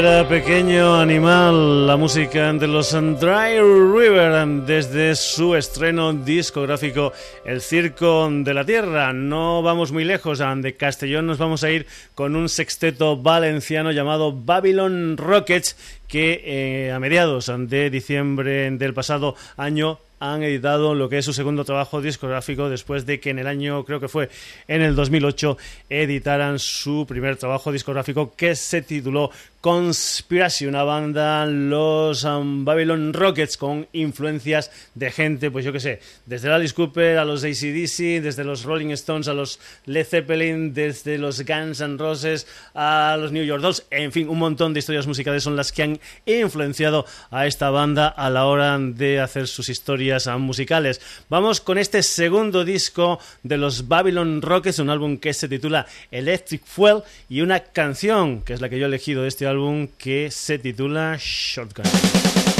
Eso 0.00 0.08
era 0.08 0.26
Pequeño 0.26 0.98
Animal, 0.98 1.86
la 1.86 1.98
música 1.98 2.50
de 2.54 2.66
los 2.66 2.90
Dry 2.90 3.60
River 3.60 4.46
desde 4.64 5.14
su 5.14 5.54
estreno 5.54 6.14
discográfico 6.14 7.12
El 7.44 7.60
Circo 7.60 8.26
de 8.30 8.54
la 8.54 8.64
Tierra. 8.64 9.12
No 9.12 9.60
vamos 9.60 9.92
muy 9.92 10.04
lejos, 10.04 10.38
de 10.38 10.74
Castellón 10.74 11.26
nos 11.26 11.36
vamos 11.36 11.64
a 11.64 11.70
ir 11.70 11.86
con 12.14 12.34
un 12.34 12.48
sexteto 12.48 13.18
valenciano 13.18 13.92
llamado 13.92 14.32
Babylon 14.32 15.18
Rockets 15.18 15.76
que 16.08 16.40
eh, 16.46 16.92
a 16.92 16.98
mediados 16.98 17.52
de 17.54 17.90
diciembre 17.90 18.70
del 18.70 18.94
pasado 18.94 19.36
año 19.58 19.98
han 20.20 20.42
editado 20.42 20.94
lo 20.94 21.08
que 21.08 21.18
es 21.18 21.24
su 21.24 21.32
segundo 21.32 21.64
trabajo 21.64 22.00
discográfico 22.00 22.68
después 22.68 23.06
de 23.06 23.18
que 23.18 23.30
en 23.30 23.38
el 23.38 23.46
año, 23.46 23.84
creo 23.84 24.00
que 24.00 24.08
fue 24.08 24.28
en 24.68 24.82
el 24.82 24.94
2008, 24.94 25.56
editaran 25.88 26.58
su 26.58 27.06
primer 27.08 27.36
trabajo 27.36 27.72
discográfico 27.72 28.34
que 28.36 28.54
se 28.54 28.82
tituló 28.82 29.30
Conspiracy, 29.60 30.64
una 30.64 30.84
banda, 30.84 31.44
los 31.44 32.24
um, 32.24 32.64
Babylon 32.64 33.12
Rockets, 33.12 33.58
con 33.58 33.86
influencias 33.92 34.70
de 34.94 35.10
gente, 35.10 35.50
pues 35.50 35.66
yo 35.66 35.72
que 35.72 35.80
sé, 35.80 36.00
desde 36.24 36.50
Alice 36.50 36.74
Cooper 36.74 37.18
a 37.18 37.26
los 37.26 37.44
ACDC, 37.44 38.22
desde 38.22 38.44
los 38.44 38.64
Rolling 38.64 38.90
Stones 38.92 39.28
a 39.28 39.34
los 39.34 39.60
Led 39.84 40.06
Zeppelin, 40.06 40.72
desde 40.72 41.18
los 41.18 41.44
Guns 41.44 41.80
N' 41.82 41.98
Roses 41.98 42.46
a 42.74 43.18
los 43.20 43.32
New 43.32 43.44
York 43.44 43.60
Dolls, 43.60 43.86
en 43.90 44.12
fin, 44.12 44.30
un 44.30 44.38
montón 44.38 44.72
de 44.72 44.78
historias 44.78 45.06
musicales 45.06 45.42
son 45.42 45.56
las 45.56 45.72
que 45.72 45.82
han 45.82 46.00
influenciado 46.24 47.04
a 47.30 47.46
esta 47.46 47.68
banda 47.68 48.08
a 48.08 48.30
la 48.30 48.46
hora 48.46 48.78
de 48.78 49.20
hacer 49.20 49.46
sus 49.46 49.68
historias 49.68 50.09
um, 50.10 50.40
musicales. 50.40 51.00
Vamos 51.28 51.60
con 51.60 51.78
este 51.78 52.02
segundo 52.02 52.64
disco 52.64 53.20
de 53.42 53.56
los 53.56 53.88
Babylon 53.88 54.42
Rockets, 54.42 54.78
un 54.78 54.90
álbum 54.90 55.18
que 55.18 55.32
se 55.34 55.48
titula 55.48 55.86
Electric 56.10 56.64
Fuel 56.64 57.02
y 57.28 57.40
una 57.40 57.60
canción 57.60 58.42
que 58.42 58.52
es 58.52 58.60
la 58.60 58.68
que 58.68 58.78
yo 58.78 58.86
he 58.86 58.88
elegido 58.88 59.22
de 59.22 59.28
este 59.28 59.46
álbum 59.46 59.88
que 59.98 60.30
se 60.30 60.58
titula 60.58 61.16
Shotgun. 61.18 62.59